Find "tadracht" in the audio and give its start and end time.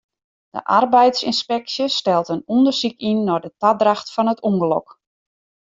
3.61-4.07